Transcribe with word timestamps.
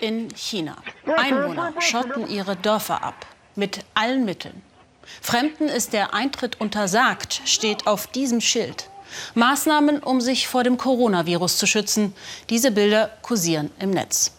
in 0.00 0.28
China. 0.34 0.76
Einwohner 1.16 1.72
schotten 1.80 2.28
ihre 2.28 2.56
Dörfer 2.56 3.02
ab. 3.02 3.26
Mit 3.54 3.80
allen 3.94 4.24
Mitteln. 4.24 4.62
Fremden 5.20 5.68
ist 5.68 5.92
der 5.92 6.14
Eintritt 6.14 6.60
untersagt, 6.60 7.42
steht 7.44 7.86
auf 7.86 8.06
diesem 8.06 8.40
Schild. 8.40 8.88
Maßnahmen, 9.34 10.02
um 10.02 10.20
sich 10.20 10.46
vor 10.46 10.62
dem 10.62 10.76
Coronavirus 10.76 11.58
zu 11.58 11.66
schützen. 11.66 12.14
Diese 12.48 12.70
Bilder 12.70 13.10
kursieren 13.22 13.70
im 13.80 13.90
Netz. 13.90 14.32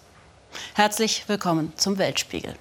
Herzlich 0.74 1.24
willkommen 1.28 1.74
zum 1.76 1.98
Weltspiegel. 1.98 2.56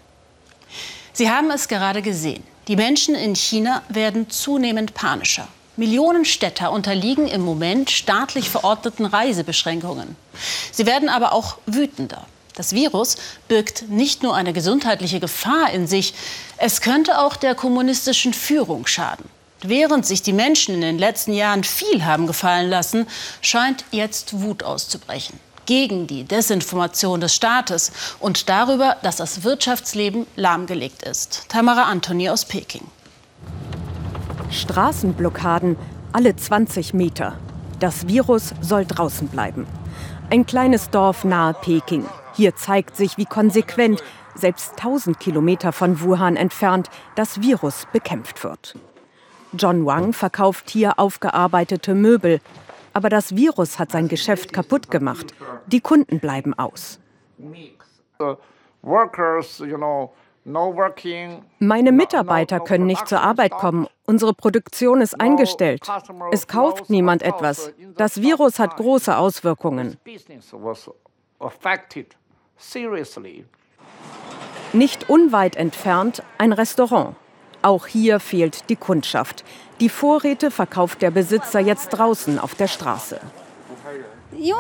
Sie 1.13 1.31
haben 1.31 1.51
es 1.51 1.69
gerade 1.69 2.03
gesehen. 2.03 2.43
Die 2.69 2.77
Menschen 2.77 3.15
in 3.15 3.35
China 3.35 3.83
werden 3.89 4.31
zunehmend 4.31 4.95
panischer. 4.95 5.49
Millionen 5.77 6.25
Städter 6.25 6.73
unterliegen 6.73 7.27
im 7.27 7.41
Moment 7.41 7.91
staatlich 7.91 8.51
verordneten 8.51 9.07
Reisebeschränkungen. 9.07 10.17
Sie 10.73 10.87
werden 10.87 11.09
aber 11.09 11.33
auch 11.33 11.59
wütender. 11.67 12.27
Das 12.61 12.75
Virus 12.75 13.17
birgt 13.49 13.89
nicht 13.89 14.23
nur 14.23 14.35
eine 14.35 14.53
gesundheitliche 14.53 15.19
Gefahr 15.19 15.71
in 15.73 15.87
sich, 15.87 16.13
es 16.59 16.83
könnte 16.83 17.19
auch 17.19 17.37
der 17.37 17.55
kommunistischen 17.55 18.35
Führung 18.35 18.87
schaden. 18.87 19.25
Während 19.63 20.05
sich 20.05 20.21
die 20.21 20.35
Menschen 20.35 20.75
in 20.75 20.83
den 20.83 20.99
letzten 20.99 21.33
Jahren 21.33 21.65
viel 21.65 22.05
haben 22.05 22.27
gefallen 22.27 22.69
lassen, 22.69 23.07
scheint 23.41 23.87
jetzt 23.93 24.43
Wut 24.43 24.63
auszubrechen 24.63 25.41
gegen 25.65 26.07
die 26.07 26.25
Desinformation 26.25 27.23
des 27.23 27.35
Staates 27.35 27.93
und 28.19 28.51
darüber, 28.51 28.99
dass 29.03 29.17
das 29.17 29.43
Wirtschaftsleben 29.43 30.27
lahmgelegt 30.37 31.03
ist. 31.03 31.47
Tamara 31.49 31.85
Antoni 31.85 32.29
aus 32.29 32.45
Peking. 32.45 32.85
Straßenblockaden 34.51 35.79
alle 36.13 36.37
20 36.37 36.93
Meter. 36.93 37.39
Das 37.79 38.07
Virus 38.07 38.53
soll 38.61 38.85
draußen 38.85 39.29
bleiben. 39.29 39.67
Ein 40.29 40.45
kleines 40.45 40.91
Dorf 40.91 41.25
nahe 41.25 41.55
Peking. 41.55 42.05
Hier 42.41 42.57
zeigt 42.57 42.97
sich, 42.97 43.19
wie 43.19 43.27
konsequent, 43.27 44.03
selbst 44.35 44.71
1000 44.79 45.21
Kilometer 45.21 45.73
von 45.73 46.01
Wuhan 46.01 46.37
entfernt, 46.37 46.89
das 47.15 47.43
Virus 47.43 47.87
bekämpft 47.93 48.43
wird. 48.45 48.79
John 49.53 49.85
Wang 49.85 50.15
verkauft 50.15 50.71
hier 50.71 50.99
aufgearbeitete 50.99 51.95
Möbel. 51.95 52.41
Aber 52.95 53.11
das 53.11 53.37
Virus 53.37 53.79
hat 53.79 53.93
sein 53.93 54.09
Geschäft 54.09 54.55
kaputt 54.55 54.91
gemacht. 54.91 55.35
Die 55.67 55.83
Kunden 55.83 56.19
bleiben 56.19 56.59
aus. 56.59 56.99
Meine 61.59 61.93
Mitarbeiter 61.93 62.61
können 62.61 62.87
nicht 62.87 63.07
zur 63.07 63.21
Arbeit 63.21 63.51
kommen. 63.51 63.87
Unsere 64.07 64.33
Produktion 64.33 65.03
ist 65.03 65.21
eingestellt. 65.21 65.87
Es 66.33 66.49
kauft 66.49 66.89
niemand 66.89 67.21
etwas. 67.21 67.75
Das 67.99 68.23
Virus 68.23 68.59
hat 68.59 68.79
große 68.79 69.15
Auswirkungen. 69.15 69.99
Nicht 74.73 75.09
unweit 75.09 75.57
entfernt 75.57 76.23
ein 76.39 76.53
Restaurant. 76.53 77.17
Auch 77.63 77.87
hier 77.87 78.21
fehlt 78.21 78.71
die 78.71 78.77
Kundschaft. 78.77 79.45
Die 79.81 79.89
Vorräte 79.89 80.51
verkauft 80.51 81.03
der 81.03 81.11
Besitzer 81.11 81.61
jetzt 81.61 81.89
draußen 81.91 82.39
auf 82.39 82.55
der 82.55 82.69
Straße. 82.69 83.21
Wir 84.33 84.55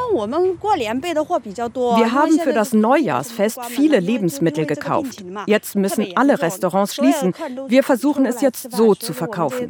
haben 2.13 2.41
für 2.41 2.53
das 2.53 2.73
Neujahrsfest 2.73 3.65
viele 3.67 4.01
Lebensmittel 4.01 4.67
gekauft. 4.67 5.25
Jetzt 5.47 5.77
müssen 5.77 6.17
alle 6.17 6.43
Restaurants 6.43 6.97
schließen. 6.97 7.35
Wir 7.69 7.83
versuchen 7.85 8.27
es 8.27 8.41
jetzt 8.41 8.73
so 8.73 8.95
zu 8.95 9.13
verkaufen. 9.13 9.69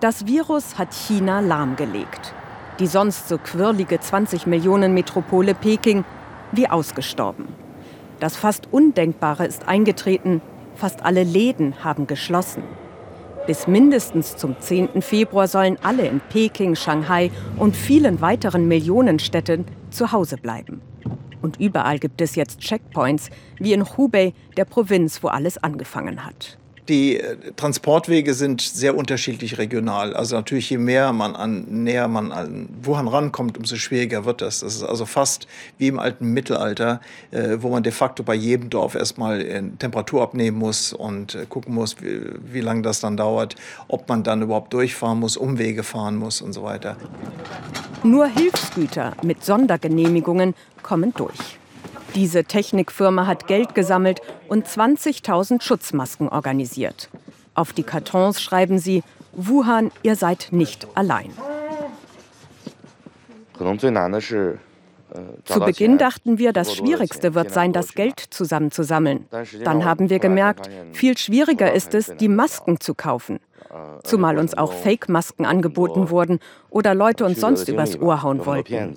Das 0.00 0.26
Virus 0.26 0.78
hat 0.78 0.94
China 0.94 1.40
lahmgelegt. 1.40 2.34
Die 2.78 2.86
sonst 2.86 3.28
so 3.28 3.38
quirlige 3.38 3.98
20 3.98 4.46
Millionen 4.46 4.94
Metropole 4.94 5.54
Peking 5.54 6.04
wie 6.52 6.68
ausgestorben. 6.68 7.48
Das 8.20 8.36
fast 8.36 8.68
Undenkbare 8.72 9.46
ist 9.46 9.66
eingetreten. 9.66 10.40
Fast 10.76 11.04
alle 11.04 11.24
Läden 11.24 11.82
haben 11.82 12.06
geschlossen. 12.06 12.62
Bis 13.48 13.66
mindestens 13.66 14.36
zum 14.36 14.60
10. 14.60 15.02
Februar 15.02 15.48
sollen 15.48 15.76
alle 15.82 16.06
in 16.06 16.20
Peking, 16.20 16.76
Shanghai 16.76 17.30
und 17.56 17.74
vielen 17.76 18.20
weiteren 18.20 18.68
Millionenstädten 18.68 19.64
zu 19.90 20.12
Hause 20.12 20.36
bleiben. 20.36 20.80
Und 21.42 21.58
überall 21.58 21.98
gibt 21.98 22.20
es 22.20 22.36
jetzt 22.36 22.60
Checkpoints, 22.60 23.30
wie 23.58 23.72
in 23.72 23.84
Hubei, 23.96 24.34
der 24.56 24.66
Provinz, 24.66 25.22
wo 25.22 25.28
alles 25.28 25.58
angefangen 25.58 26.24
hat. 26.24 26.58
Die 26.88 27.20
äh, 27.20 27.36
Transportwege 27.56 28.32
sind 28.32 28.62
sehr 28.62 28.96
unterschiedlich 28.96 29.58
regional. 29.58 30.14
Also 30.14 30.36
natürlich, 30.36 30.70
je 30.70 30.78
mehr 30.78 31.12
man 31.12 31.36
an, 31.36 31.66
näher 31.68 32.08
man 32.08 32.32
an 32.32 32.68
Wuhan 32.82 33.08
rankommt, 33.08 33.58
umso 33.58 33.76
schwieriger 33.76 34.24
wird 34.24 34.40
das. 34.40 34.60
Das 34.60 34.74
ist 34.76 34.82
also 34.82 35.04
fast 35.04 35.46
wie 35.76 35.88
im 35.88 35.98
alten 35.98 36.32
Mittelalter, 36.32 37.00
äh, 37.30 37.58
wo 37.60 37.68
man 37.68 37.82
de 37.82 37.92
facto 37.92 38.22
bei 38.22 38.34
jedem 38.34 38.70
Dorf 38.70 38.94
erstmal 38.94 39.42
äh, 39.42 39.62
Temperatur 39.78 40.22
abnehmen 40.22 40.58
muss 40.58 40.94
und 40.94 41.34
äh, 41.34 41.44
gucken 41.46 41.74
muss, 41.74 41.96
wie, 42.00 42.22
wie 42.52 42.60
lange 42.60 42.82
das 42.82 43.00
dann 43.00 43.16
dauert, 43.16 43.54
ob 43.88 44.08
man 44.08 44.22
dann 44.22 44.40
überhaupt 44.40 44.72
durchfahren 44.72 45.20
muss, 45.20 45.36
Umwege 45.36 45.82
fahren 45.82 46.16
muss 46.16 46.40
und 46.40 46.54
so 46.54 46.62
weiter. 46.62 46.96
Nur 48.02 48.26
Hilfsgüter 48.26 49.12
mit 49.22 49.44
Sondergenehmigungen 49.44 50.54
kommen 50.82 51.12
durch. 51.14 51.57
Diese 52.14 52.44
Technikfirma 52.44 53.26
hat 53.26 53.46
Geld 53.46 53.74
gesammelt 53.74 54.20
und 54.48 54.66
20.000 54.66 55.62
Schutzmasken 55.62 56.28
organisiert. 56.28 57.08
Auf 57.54 57.72
die 57.72 57.82
Kartons 57.82 58.40
schreiben 58.40 58.78
sie, 58.78 59.02
Wuhan, 59.32 59.90
ihr 60.02 60.16
seid 60.16 60.48
nicht 60.50 60.86
allein. 60.94 61.32
Zu 65.44 65.60
Beginn 65.60 65.98
dachten 65.98 66.38
wir, 66.38 66.52
das 66.52 66.74
Schwierigste 66.74 67.34
wird 67.34 67.50
sein, 67.50 67.72
das 67.72 67.94
Geld 67.94 68.20
zusammenzusammeln. 68.20 69.26
Dann 69.64 69.84
haben 69.84 70.10
wir 70.10 70.18
gemerkt, 70.18 70.68
viel 70.92 71.16
schwieriger 71.16 71.72
ist 71.72 71.94
es, 71.94 72.14
die 72.16 72.28
Masken 72.28 72.80
zu 72.80 72.94
kaufen. 72.94 73.40
Zumal 74.02 74.38
uns 74.38 74.56
auch 74.56 74.72
Fake-Masken 74.72 75.44
angeboten 75.44 76.10
wurden 76.10 76.40
oder 76.70 76.94
Leute 76.94 77.24
uns 77.24 77.40
sonst 77.40 77.68
übers 77.68 78.00
Ohr 78.00 78.22
hauen 78.22 78.46
wollten. 78.46 78.96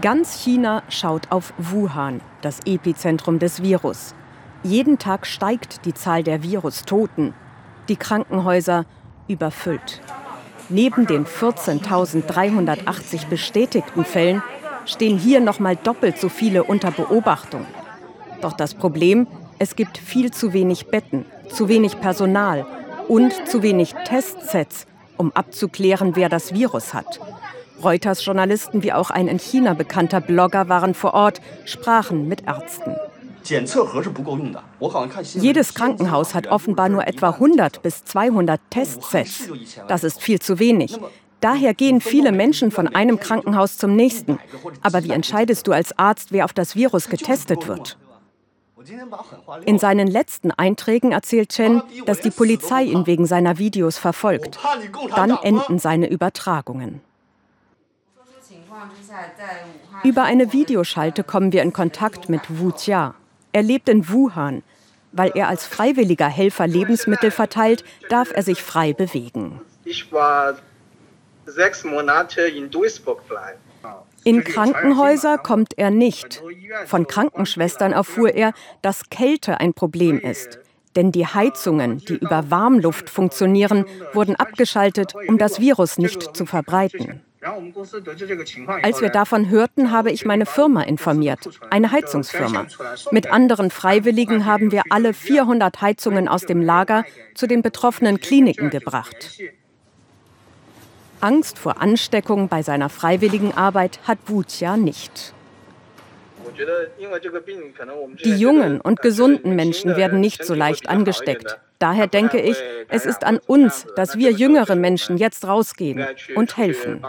Ganz 0.00 0.42
China 0.42 0.82
schaut 0.88 1.30
auf 1.30 1.54
Wuhan, 1.56 2.20
das 2.42 2.60
Epizentrum 2.66 3.38
des 3.38 3.62
Virus. 3.62 4.14
Jeden 4.62 4.98
Tag 4.98 5.26
steigt 5.26 5.86
die 5.86 5.94
Zahl 5.94 6.22
der 6.22 6.42
Virustoten. 6.42 7.32
Die 7.88 7.96
Krankenhäuser 7.96 8.86
überfüllt. 9.28 10.00
Neben 10.68 11.06
den 11.06 11.26
14.380 11.26 13.28
bestätigten 13.28 14.04
Fällen 14.04 14.42
stehen 14.84 15.18
hier 15.18 15.40
noch 15.40 15.60
mal 15.60 15.76
doppelt 15.76 16.18
so 16.18 16.28
viele 16.28 16.64
unter 16.64 16.90
Beobachtung. 16.90 17.66
Doch 18.40 18.52
das 18.52 18.74
Problem, 18.74 19.26
es 19.58 19.76
gibt 19.76 19.98
viel 19.98 20.30
zu 20.30 20.52
wenig 20.52 20.88
Betten, 20.88 21.24
zu 21.50 21.68
wenig 21.68 22.00
Personal 22.00 22.66
und 23.08 23.32
zu 23.46 23.62
wenig 23.62 23.94
Testsets, 24.04 24.86
um 25.16 25.32
abzuklären, 25.32 26.16
wer 26.16 26.28
das 26.28 26.52
Virus 26.52 26.94
hat. 26.94 27.20
Reuters-Journalisten 27.82 28.82
wie 28.82 28.92
auch 28.92 29.10
ein 29.10 29.28
in 29.28 29.38
China 29.38 29.74
bekannter 29.74 30.20
Blogger 30.20 30.68
waren 30.68 30.94
vor 30.94 31.14
Ort, 31.14 31.40
sprachen 31.64 32.28
mit 32.28 32.46
Ärzten. 32.46 32.96
Jedes 35.34 35.74
Krankenhaus 35.74 36.34
hat 36.34 36.46
offenbar 36.46 36.88
nur 36.88 37.06
etwa 37.06 37.30
100 37.30 37.82
bis 37.82 38.04
200 38.04 38.60
Testsets. 38.70 39.48
Das 39.88 40.04
ist 40.04 40.22
viel 40.22 40.40
zu 40.40 40.58
wenig. 40.58 40.96
Daher 41.40 41.74
gehen 41.74 42.00
viele 42.00 42.32
Menschen 42.32 42.70
von 42.70 42.88
einem 42.88 43.20
Krankenhaus 43.20 43.76
zum 43.76 43.94
nächsten. 43.94 44.38
Aber 44.80 45.04
wie 45.04 45.10
entscheidest 45.10 45.66
du 45.66 45.72
als 45.72 45.98
Arzt, 45.98 46.32
wer 46.32 46.46
auf 46.46 46.54
das 46.54 46.74
Virus 46.74 47.10
getestet 47.10 47.68
wird? 47.68 47.98
In 49.66 49.78
seinen 49.78 50.06
letzten 50.06 50.50
Einträgen 50.50 51.12
erzählt 51.12 51.50
Chen, 51.50 51.82
dass 52.06 52.20
die 52.20 52.30
Polizei 52.30 52.84
ihn 52.84 53.06
wegen 53.06 53.26
seiner 53.26 53.58
Videos 53.58 53.98
verfolgt. 53.98 54.58
Dann 55.14 55.36
enden 55.42 55.78
seine 55.78 56.08
Übertragungen. 56.08 57.00
Über 60.02 60.22
eine 60.24 60.52
Videoschalte 60.52 61.24
kommen 61.24 61.52
wir 61.52 61.62
in 61.62 61.72
Kontakt 61.72 62.28
mit 62.28 62.42
Wu 62.48 62.72
Jia. 62.76 63.14
Er 63.52 63.62
lebt 63.62 63.88
in 63.88 64.08
Wuhan. 64.08 64.62
Weil 65.16 65.30
er 65.36 65.48
als 65.48 65.64
freiwilliger 65.64 66.26
Helfer 66.26 66.66
Lebensmittel 66.66 67.30
verteilt, 67.30 67.84
darf 68.08 68.32
er 68.34 68.42
sich 68.42 68.60
frei 68.60 68.92
bewegen. 68.92 69.60
Ich 69.84 70.12
war 70.12 70.56
sechs 71.46 71.84
Monate 71.84 72.42
in 72.42 72.68
Duisburg 72.68 73.26
bleiben. 73.28 73.60
In 74.24 74.42
Krankenhäuser 74.42 75.38
kommt 75.38 75.78
er 75.78 75.90
nicht. 75.90 76.42
Von 76.86 77.06
Krankenschwestern 77.06 77.92
erfuhr 77.92 78.34
er, 78.34 78.54
dass 78.82 79.10
Kälte 79.10 79.60
ein 79.60 79.74
Problem 79.74 80.18
ist. 80.18 80.58
Denn 80.96 81.12
die 81.12 81.26
Heizungen, 81.26 81.98
die 81.98 82.14
über 82.14 82.50
Warmluft 82.50 83.10
funktionieren, 83.10 83.84
wurden 84.12 84.36
abgeschaltet, 84.36 85.14
um 85.28 85.38
das 85.38 85.60
Virus 85.60 85.98
nicht 85.98 86.36
zu 86.36 86.46
verbreiten. 86.46 87.22
Als 88.82 89.00
wir 89.00 89.10
davon 89.10 89.50
hörten, 89.50 89.90
habe 89.90 90.10
ich 90.10 90.24
meine 90.24 90.46
Firma 90.46 90.82
informiert, 90.82 91.48
eine 91.70 91.92
Heizungsfirma. 91.92 92.66
Mit 93.10 93.30
anderen 93.30 93.70
Freiwilligen 93.70 94.46
haben 94.46 94.72
wir 94.72 94.82
alle 94.90 95.12
400 95.12 95.80
Heizungen 95.80 96.28
aus 96.28 96.42
dem 96.42 96.62
Lager 96.62 97.04
zu 97.34 97.46
den 97.46 97.62
betroffenen 97.62 98.20
Kliniken 98.20 98.70
gebracht. 98.70 99.38
Angst 101.20 101.58
vor 101.58 101.80
Ansteckung 101.80 102.48
bei 102.48 102.62
seiner 102.62 102.88
freiwilligen 102.88 103.54
Arbeit 103.54 103.98
hat 104.04 104.18
Wutia 104.26 104.76
nicht. 104.76 105.32
Die 108.24 108.36
jungen 108.36 108.80
und 108.80 109.00
gesunden 109.00 109.56
Menschen 109.56 109.96
werden 109.96 110.20
nicht 110.20 110.44
so 110.44 110.54
leicht 110.54 110.88
angesteckt. 110.88 111.58
Daher 111.84 112.06
denke 112.06 112.40
ich, 112.40 112.56
es 112.88 113.04
ist 113.04 113.24
an 113.24 113.38
uns, 113.46 113.86
dass 113.94 114.16
wir 114.16 114.30
jüngere 114.30 114.74
Menschen 114.74 115.18
jetzt 115.18 115.46
rausgehen 115.46 116.02
und 116.34 116.56
helfen. 116.56 117.04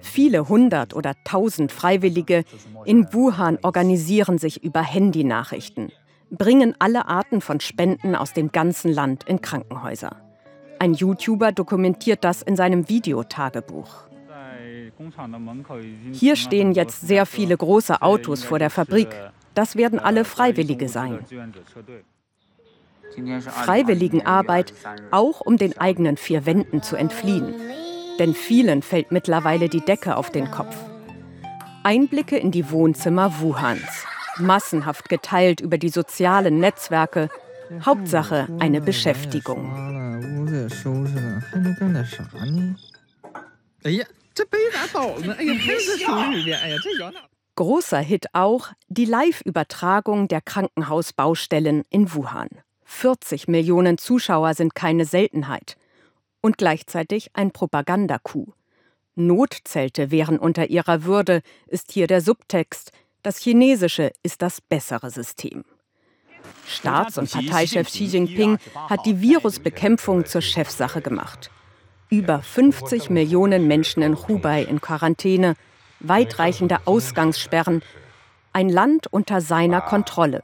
Viele 0.00 0.48
hundert 0.48 0.96
oder 0.96 1.12
tausend 1.24 1.72
Freiwillige 1.72 2.44
in 2.86 3.12
Wuhan 3.12 3.58
organisieren 3.60 4.38
sich 4.38 4.64
über 4.64 4.80
Handynachrichten, 4.80 5.92
bringen 6.30 6.74
alle 6.78 7.06
Arten 7.06 7.42
von 7.42 7.60
Spenden 7.60 8.16
aus 8.16 8.32
dem 8.32 8.50
ganzen 8.50 8.90
Land 8.90 9.24
in 9.24 9.42
Krankenhäuser. 9.42 10.16
Ein 10.78 10.94
YouTuber 10.94 11.52
dokumentiert 11.52 12.24
das 12.24 12.40
in 12.40 12.56
seinem 12.56 12.88
Videotagebuch. 12.88 14.08
Hier 16.12 16.36
stehen 16.36 16.72
jetzt 16.72 17.06
sehr 17.06 17.26
viele 17.26 17.58
große 17.58 18.00
Autos 18.00 18.42
vor 18.42 18.58
der 18.58 18.70
Fabrik. 18.70 19.08
Das 19.54 19.76
werden 19.76 19.98
alle 19.98 20.24
Freiwillige 20.24 20.88
sein. 20.88 21.24
Freiwilligenarbeit, 23.48 24.72
auch 25.10 25.40
um 25.40 25.56
den 25.56 25.78
eigenen 25.78 26.16
vier 26.16 26.46
Wänden 26.46 26.82
zu 26.82 26.96
entfliehen. 26.96 27.54
Denn 28.18 28.34
vielen 28.34 28.82
fällt 28.82 29.12
mittlerweile 29.12 29.68
die 29.68 29.80
Decke 29.80 30.16
auf 30.16 30.30
den 30.30 30.50
Kopf. 30.50 30.76
Einblicke 31.82 32.36
in 32.36 32.50
die 32.50 32.70
Wohnzimmer 32.70 33.40
Wuhans. 33.40 34.06
Massenhaft 34.38 35.08
geteilt 35.08 35.60
über 35.60 35.78
die 35.78 35.90
sozialen 35.90 36.58
Netzwerke. 36.58 37.28
Hauptsache 37.84 38.48
eine 38.58 38.80
Beschäftigung. 38.80 39.70
Großer 47.56 48.00
Hit 48.00 48.26
auch 48.32 48.70
die 48.88 49.04
Live-Übertragung 49.04 50.26
der 50.26 50.40
Krankenhausbaustellen 50.40 51.84
in 51.88 52.12
Wuhan. 52.12 52.48
40 52.84 53.46
Millionen 53.48 53.96
Zuschauer 53.96 54.54
sind 54.54 54.74
keine 54.74 55.04
Seltenheit. 55.04 55.76
Und 56.40 56.58
gleichzeitig 56.58 57.30
ein 57.34 57.52
Propagandacoup. 57.52 58.52
Notzelte 59.14 60.10
wären 60.10 60.38
unter 60.38 60.68
ihrer 60.68 61.04
Würde, 61.04 61.42
ist 61.68 61.92
hier 61.92 62.08
der 62.08 62.20
Subtext. 62.20 62.90
Das 63.22 63.38
Chinesische 63.38 64.10
ist 64.22 64.42
das 64.42 64.60
bessere 64.60 65.10
System. 65.10 65.64
Staats- 66.66 67.18
und 67.18 67.30
Parteichef 67.30 67.86
Xi 67.88 68.04
Jinping 68.04 68.58
hat 68.74 69.06
die 69.06 69.20
Virusbekämpfung 69.20 70.26
zur 70.26 70.42
Chefsache 70.42 71.00
gemacht. 71.00 71.50
Über 72.10 72.42
50 72.42 73.10
Millionen 73.10 73.66
Menschen 73.66 74.02
in 74.02 74.16
Hubei 74.28 74.62
in 74.62 74.80
Quarantäne, 74.80 75.54
weitreichende 76.08 76.78
Ausgangssperren, 76.86 77.82
ein 78.52 78.68
Land 78.68 79.12
unter 79.12 79.40
seiner 79.40 79.80
Kontrolle, 79.80 80.42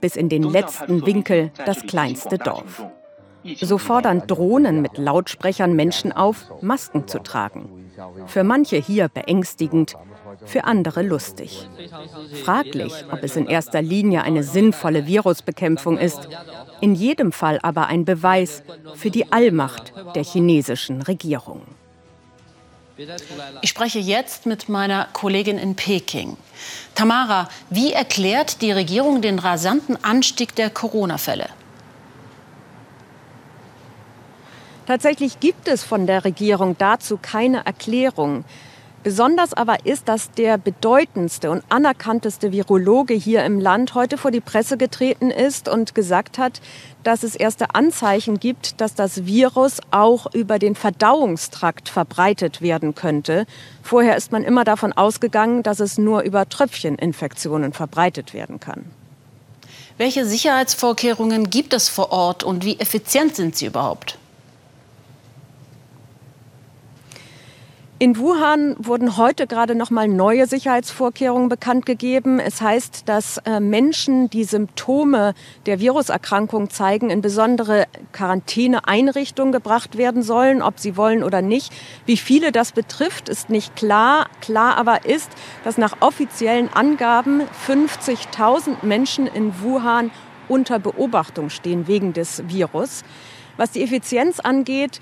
bis 0.00 0.16
in 0.16 0.28
den 0.28 0.42
letzten 0.42 1.06
Winkel 1.06 1.52
das 1.66 1.82
kleinste 1.82 2.38
Dorf. 2.38 2.84
So 3.60 3.78
fordern 3.78 4.26
Drohnen 4.26 4.82
mit 4.82 4.98
Lautsprechern 4.98 5.74
Menschen 5.74 6.12
auf, 6.12 6.46
Masken 6.60 7.08
zu 7.08 7.18
tragen. 7.18 7.90
Für 8.26 8.44
manche 8.44 8.76
hier 8.76 9.08
beängstigend, 9.08 9.96
für 10.44 10.64
andere 10.64 11.02
lustig. 11.02 11.68
Fraglich, 12.44 13.04
ob 13.10 13.22
es 13.22 13.36
in 13.36 13.46
erster 13.46 13.82
Linie 13.82 14.22
eine 14.22 14.42
sinnvolle 14.42 15.06
Virusbekämpfung 15.06 15.98
ist, 15.98 16.28
in 16.80 16.94
jedem 16.94 17.32
Fall 17.32 17.58
aber 17.62 17.86
ein 17.86 18.04
Beweis 18.04 18.62
für 18.94 19.10
die 19.10 19.30
Allmacht 19.32 19.92
der 20.14 20.24
chinesischen 20.24 21.02
Regierung. 21.02 21.62
Ich 23.62 23.70
spreche 23.70 23.98
jetzt 23.98 24.44
mit 24.44 24.68
meiner 24.68 25.08
Kollegin 25.12 25.58
in 25.58 25.76
Peking. 25.76 26.36
Tamara, 26.94 27.48
wie 27.70 27.92
erklärt 27.92 28.60
die 28.60 28.72
Regierung 28.72 29.22
den 29.22 29.38
rasanten 29.38 30.02
Anstieg 30.04 30.54
der 30.54 30.68
Corona-Fälle? 30.68 31.48
Tatsächlich 34.86 35.40
gibt 35.40 35.68
es 35.68 35.84
von 35.84 36.06
der 36.06 36.24
Regierung 36.24 36.76
dazu 36.76 37.18
keine 37.20 37.64
Erklärung. 37.64 38.44
Besonders 39.02 39.52
aber 39.52 39.84
ist, 39.84 40.08
dass 40.08 40.30
der 40.30 40.58
bedeutendste 40.58 41.50
und 41.50 41.64
anerkannteste 41.68 42.52
Virologe 42.52 43.14
hier 43.14 43.44
im 43.44 43.58
Land 43.58 43.94
heute 43.94 44.16
vor 44.16 44.30
die 44.30 44.40
Presse 44.40 44.76
getreten 44.76 45.32
ist 45.32 45.68
und 45.68 45.96
gesagt 45.96 46.38
hat, 46.38 46.60
dass 47.02 47.24
es 47.24 47.34
erste 47.34 47.74
Anzeichen 47.74 48.38
gibt, 48.38 48.80
dass 48.80 48.94
das 48.94 49.26
Virus 49.26 49.80
auch 49.90 50.32
über 50.32 50.60
den 50.60 50.76
Verdauungstrakt 50.76 51.88
verbreitet 51.88 52.62
werden 52.62 52.94
könnte. 52.94 53.46
Vorher 53.82 54.16
ist 54.16 54.30
man 54.30 54.44
immer 54.44 54.62
davon 54.62 54.92
ausgegangen, 54.92 55.64
dass 55.64 55.80
es 55.80 55.98
nur 55.98 56.22
über 56.22 56.48
Tröpfcheninfektionen 56.48 57.72
verbreitet 57.72 58.34
werden 58.34 58.60
kann. 58.60 58.84
Welche 59.98 60.24
Sicherheitsvorkehrungen 60.24 61.50
gibt 61.50 61.74
es 61.74 61.88
vor 61.88 62.12
Ort 62.12 62.44
und 62.44 62.64
wie 62.64 62.78
effizient 62.78 63.34
sind 63.34 63.56
sie 63.56 63.66
überhaupt? 63.66 64.16
In 68.02 68.18
Wuhan 68.18 68.74
wurden 68.80 69.16
heute 69.16 69.46
gerade 69.46 69.76
noch 69.76 69.90
mal 69.90 70.08
neue 70.08 70.48
Sicherheitsvorkehrungen 70.48 71.48
bekannt 71.48 71.86
gegeben. 71.86 72.40
Es 72.40 72.60
heißt, 72.60 73.08
dass 73.08 73.38
äh, 73.44 73.60
Menschen, 73.60 74.28
die 74.28 74.42
Symptome 74.42 75.34
der 75.66 75.78
Viruserkrankung 75.78 76.68
zeigen, 76.68 77.10
in 77.10 77.20
besondere 77.20 77.86
Quarantäneeinrichtungen 78.10 79.52
gebracht 79.52 79.96
werden 79.98 80.24
sollen, 80.24 80.62
ob 80.62 80.80
sie 80.80 80.96
wollen 80.96 81.22
oder 81.22 81.42
nicht. 81.42 81.72
Wie 82.04 82.16
viele 82.16 82.50
das 82.50 82.72
betrifft, 82.72 83.28
ist 83.28 83.50
nicht 83.50 83.76
klar. 83.76 84.26
Klar 84.40 84.78
aber 84.78 85.04
ist, 85.04 85.30
dass 85.62 85.78
nach 85.78 85.98
offiziellen 86.00 86.74
Angaben 86.74 87.42
50.000 87.68 88.84
Menschen 88.84 89.28
in 89.28 89.62
Wuhan 89.62 90.10
unter 90.48 90.80
Beobachtung 90.80 91.50
stehen 91.50 91.86
wegen 91.86 92.12
des 92.12 92.42
Virus. 92.48 93.04
Was 93.56 93.70
die 93.70 93.82
Effizienz 93.84 94.40
angeht, 94.40 94.98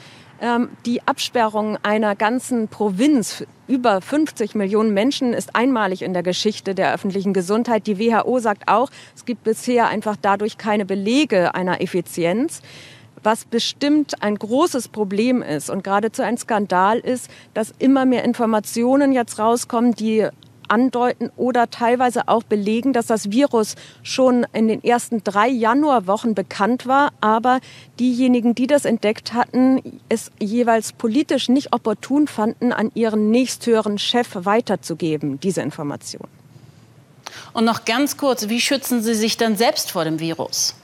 die 0.87 1.06
Absperrung 1.06 1.76
einer 1.82 2.16
ganzen 2.16 2.69
Provinz, 2.69 3.44
über 3.69 4.00
50 4.00 4.54
Millionen 4.54 4.94
Menschen, 4.94 5.34
ist 5.34 5.54
einmalig 5.54 6.00
in 6.00 6.14
der 6.14 6.22
Geschichte 6.22 6.75
der 6.75 6.94
öffentlichen 6.94 7.34
Gesundheit. 7.34 7.87
Die 7.87 7.98
WHO 7.98 8.38
sagt 8.38 8.66
auch, 8.66 8.88
es 9.14 9.26
gibt 9.26 9.44
bisher 9.44 9.88
einfach 9.88 10.16
dadurch 10.20 10.56
keine 10.56 10.87
Belege 10.87 11.54
einer 11.54 11.82
Effizienz. 11.82 12.62
Was 13.22 13.44
bestimmt 13.44 14.22
ein 14.22 14.37
großes 14.37 14.88
Problem 14.88 15.42
ist 15.42 15.69
und 15.69 15.84
geradezu 15.84 16.22
ein 16.22 16.38
Skandal 16.38 16.98
ist, 17.00 17.31
dass 17.52 17.75
immer 17.78 18.06
mehr 18.06 18.25
Informationen 18.25 19.12
jetzt 19.12 19.38
rauskommen, 19.38 19.94
die 19.94 20.26
andeuten 20.70 21.30
oder 21.37 21.71
teilweise 21.71 22.28
auch 22.28 22.42
belegen, 22.42 22.92
dass 22.92 23.06
das 23.06 23.30
Virus 23.30 23.75
schon 24.02 24.47
in 24.52 24.68
den 24.68 24.83
ersten 24.83 25.23
drei 25.25 25.49
Januarwochen 25.49 26.35
bekannt 26.35 26.87
war, 26.87 27.12
aber 27.21 27.61
diejenigen, 27.99 28.54
die 28.54 28.66
das 28.66 28.85
entdeckt 28.85 29.33
hatten, 29.33 30.00
es 30.09 30.30
jeweils 30.38 30.92
politisch 30.92 31.49
nicht 31.49 31.73
opportun 31.73 32.26
fanden, 32.26 32.73
an 32.73 32.90
ihren 32.94 33.30
nächsthöheren 33.30 33.99
Chef 33.99 34.28
weiterzugeben, 34.33 35.40
diese 35.40 35.62
Information. 35.62 36.28
Und 37.52 37.64
noch 37.64 37.85
ganz 37.85 38.16
kurz, 38.16 38.49
wie 38.49 38.61
schützen 38.61 39.02
Sie 39.02 39.14
sich 39.14 39.37
dann 39.37 39.56
selbst 39.56 39.90
vor 39.90 40.04
dem 40.04 40.21
Virus? 40.21 40.75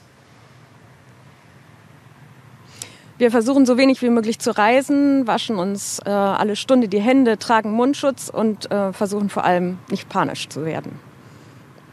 Wir 3.17 3.31
versuchen 3.31 3.65
so 3.65 3.77
wenig 3.77 4.01
wie 4.03 4.11
möglich 4.11 4.37
zu 4.37 4.55
reisen, 4.55 5.25
waschen 5.25 5.57
uns 5.57 5.99
äh, 6.05 6.09
alle 6.09 6.55
Stunde 6.55 6.87
die 6.87 7.01
Hände, 7.01 7.39
tragen 7.39 7.71
Mundschutz 7.71 8.29
und 8.29 8.69
äh, 8.69 8.93
versuchen 8.93 9.29
vor 9.29 9.43
allem 9.43 9.79
nicht 9.89 10.07
panisch 10.07 10.49
zu 10.49 10.65
werden. 10.65 10.99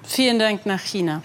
Vielen 0.02 0.38
Dank 0.38 0.66
nach 0.66 0.80
China. 0.80 1.22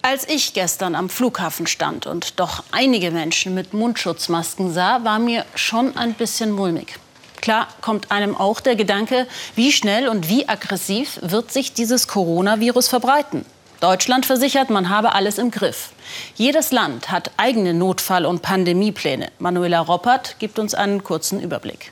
Als 0.00 0.28
ich 0.28 0.52
gestern 0.52 0.94
am 0.94 1.08
Flughafen 1.08 1.66
stand 1.66 2.06
und 2.06 2.38
doch 2.38 2.62
einige 2.70 3.10
Menschen 3.10 3.54
mit 3.54 3.74
Mundschutzmasken 3.74 4.72
sah, 4.72 5.04
war 5.04 5.18
mir 5.18 5.44
schon 5.56 5.96
ein 5.96 6.14
bisschen 6.14 6.52
mulmig. 6.52 6.98
Klar 7.40 7.66
kommt 7.80 8.12
einem 8.12 8.36
auch 8.36 8.60
der 8.60 8.76
Gedanke, 8.76 9.26
wie 9.56 9.72
schnell 9.72 10.08
und 10.08 10.28
wie 10.28 10.48
aggressiv 10.48 11.18
wird 11.22 11.50
sich 11.50 11.72
dieses 11.72 12.06
Coronavirus 12.06 12.88
verbreiten. 12.88 13.44
Deutschland 13.82 14.26
versichert, 14.26 14.70
man 14.70 14.90
habe 14.90 15.12
alles 15.12 15.38
im 15.38 15.50
Griff. 15.50 15.90
Jedes 16.36 16.70
Land 16.70 17.10
hat 17.10 17.32
eigene 17.36 17.74
Notfall- 17.74 18.26
und 18.26 18.40
Pandemiepläne. 18.40 19.26
Manuela 19.40 19.80
Roppert 19.80 20.36
gibt 20.38 20.60
uns 20.60 20.72
einen 20.72 21.02
kurzen 21.02 21.40
Überblick. 21.40 21.90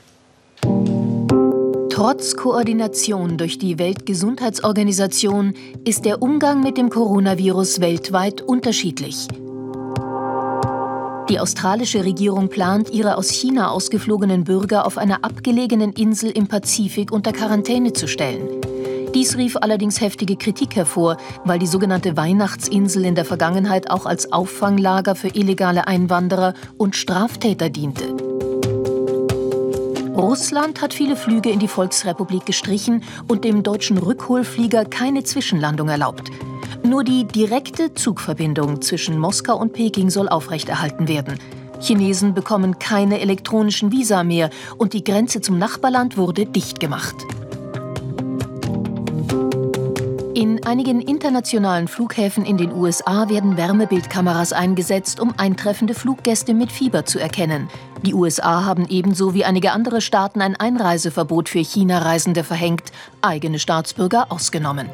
Trotz 1.89 2.37
Koordination 2.37 3.37
durch 3.37 3.59
die 3.59 3.77
Weltgesundheitsorganisation 3.77 5.53
ist 5.83 6.05
der 6.05 6.21
Umgang 6.21 6.61
mit 6.63 6.77
dem 6.77 6.89
Coronavirus 6.89 7.81
weltweit 7.81 8.39
unterschiedlich. 8.39 9.27
Die 11.27 11.39
australische 11.41 12.05
Regierung 12.05 12.47
plant, 12.47 12.89
ihre 12.89 13.17
aus 13.17 13.29
China 13.29 13.69
ausgeflogenen 13.69 14.45
Bürger 14.45 14.85
auf 14.85 14.97
einer 14.97 15.25
abgelegenen 15.25 15.91
Insel 15.91 16.31
im 16.31 16.47
Pazifik 16.47 17.11
unter 17.11 17.33
Quarantäne 17.33 17.91
zu 17.91 18.07
stellen. 18.07 18.47
Dies 19.13 19.35
rief 19.35 19.57
allerdings 19.57 19.99
heftige 19.99 20.37
Kritik 20.37 20.77
hervor, 20.77 21.17
weil 21.43 21.59
die 21.59 21.67
sogenannte 21.67 22.15
Weihnachtsinsel 22.15 23.03
in 23.03 23.15
der 23.15 23.25
Vergangenheit 23.25 23.89
auch 23.89 24.05
als 24.05 24.31
Auffanglager 24.31 25.15
für 25.15 25.27
illegale 25.27 25.85
Einwanderer 25.85 26.53
und 26.77 26.95
Straftäter 26.95 27.69
diente. 27.69 28.15
Russland 30.15 30.81
hat 30.81 30.93
viele 30.93 31.17
Flüge 31.17 31.49
in 31.49 31.59
die 31.59 31.67
Volksrepublik 31.67 32.45
gestrichen 32.45 33.03
und 33.27 33.43
dem 33.43 33.63
deutschen 33.63 33.97
Rückholflieger 33.97 34.85
keine 34.85 35.23
Zwischenlandung 35.23 35.89
erlaubt. 35.89 36.29
Nur 36.83 37.03
die 37.03 37.25
direkte 37.25 37.93
Zugverbindung 37.93 38.81
zwischen 38.81 39.19
Moskau 39.19 39.57
und 39.57 39.73
Peking 39.73 40.09
soll 40.09 40.29
aufrechterhalten 40.29 41.07
werden. 41.09 41.37
Chinesen 41.81 42.33
bekommen 42.33 42.79
keine 42.79 43.19
elektronischen 43.19 43.91
Visa 43.91 44.23
mehr 44.23 44.51
und 44.77 44.93
die 44.93 45.03
Grenze 45.03 45.41
zum 45.41 45.57
Nachbarland 45.57 46.15
wurde 46.15 46.45
dicht 46.45 46.79
gemacht. 46.79 47.15
In 50.41 50.65
einigen 50.65 51.01
internationalen 51.01 51.87
Flughäfen 51.87 52.45
in 52.45 52.57
den 52.57 52.73
USA 52.73 53.29
werden 53.29 53.57
Wärmebildkameras 53.57 54.53
eingesetzt, 54.53 55.19
um 55.19 55.35
eintreffende 55.37 55.93
Fluggäste 55.93 56.55
mit 56.55 56.71
Fieber 56.71 57.05
zu 57.05 57.19
erkennen. 57.19 57.69
Die 58.01 58.15
USA 58.15 58.65
haben 58.65 58.87
ebenso 58.89 59.35
wie 59.35 59.45
einige 59.45 59.71
andere 59.71 60.01
Staaten 60.01 60.41
ein 60.41 60.55
Einreiseverbot 60.55 61.47
für 61.47 61.59
China-Reisende 61.59 62.43
verhängt, 62.43 62.91
eigene 63.21 63.59
Staatsbürger 63.59 64.31
ausgenommen. 64.31 64.89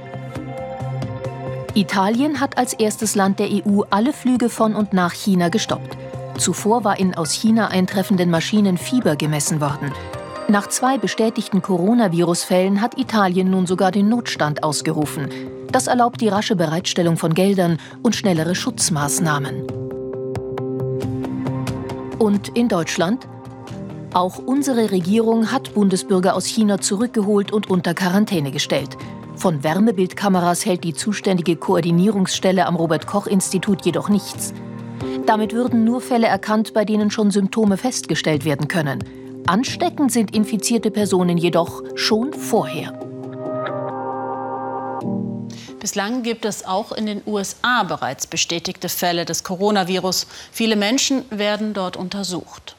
Italien 1.76 2.42
hat 2.42 2.58
als 2.58 2.74
erstes 2.74 3.16
Land 3.16 3.40
der 3.40 3.48
EU 3.48 3.84
alle 3.90 4.12
Flüge 4.12 4.50
von 4.50 4.76
und 4.76 4.92
nach 4.92 5.14
China 5.14 5.48
gestoppt. 5.48 5.98
Zuvor 6.38 6.84
war 6.84 7.00
in 7.00 7.16
aus 7.16 7.32
China 7.32 7.70
eintreffenden 7.70 8.30
Maschinen 8.30 8.78
Fieber 8.78 9.16
gemessen 9.16 9.62
worden. 9.62 9.94
Nach 10.50 10.68
zwei 10.68 10.98
bestätigten 10.98 11.62
Coronavirus-Fällen 11.62 12.80
hat 12.80 12.98
Italien 12.98 13.50
nun 13.50 13.68
sogar 13.68 13.92
den 13.92 14.08
Notstand 14.08 14.64
ausgerufen. 14.64 15.28
Das 15.74 15.88
erlaubt 15.88 16.22
die 16.22 16.30
rasche 16.30 16.56
Bereitstellung 16.56 17.18
von 17.18 17.34
Geldern 17.34 17.80
und 18.02 18.16
schnellere 18.16 18.56
Schutzmaßnahmen. 18.56 19.68
Und 22.18 22.48
in 22.56 22.70
Deutschland? 22.70 23.28
Auch 24.14 24.38
unsere 24.38 24.90
Regierung 24.92 25.52
hat 25.52 25.74
Bundesbürger 25.74 26.34
aus 26.34 26.46
China 26.46 26.80
zurückgeholt 26.80 27.52
und 27.52 27.70
unter 27.70 27.94
Quarantäne 27.94 28.52
gestellt. 28.52 28.96
Von 29.36 29.66
Wärmebildkameras 29.66 30.66
hält 30.66 30.86
die 30.86 30.94
zuständige 30.94 31.58
Koordinierungsstelle 31.58 32.66
am 32.66 32.78
Robert 32.78 33.06
Koch 33.06 33.28
Institut 33.28 33.86
jedoch 33.86 34.08
nichts. 34.08 34.54
Damit 35.26 35.52
würden 35.52 35.84
nur 35.84 36.00
Fälle 36.00 36.28
erkannt, 36.28 36.74
bei 36.74 36.86
denen 36.86 37.12
schon 37.12 37.32
Symptome 37.32 37.76
festgestellt 37.76 38.46
werden 38.46 38.70
können. 38.70 39.04
Ansteckend 39.48 40.12
sind 40.12 40.36
infizierte 40.36 40.92
Personen 40.92 41.38
jedoch 41.38 41.82
schon 41.96 42.34
vorher. 42.34 42.92
Bislang 45.80 46.22
gibt 46.22 46.44
es 46.44 46.66
auch 46.66 46.92
in 46.92 47.06
den 47.06 47.22
USA 47.26 47.84
bereits 47.84 48.28
bestätigte 48.28 48.90
Fälle 48.90 49.24
des 49.24 49.46
Coronavirus. 49.46 50.28
Viele 50.52 50.76
Menschen 50.76 51.24
werden 51.30 51.74
dort 51.74 51.96
untersucht. 51.96 52.77